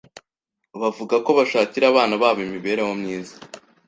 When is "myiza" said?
3.01-3.35